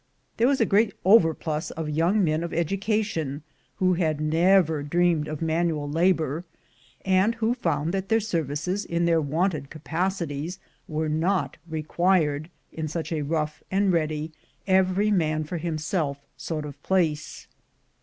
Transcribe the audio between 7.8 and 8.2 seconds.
that their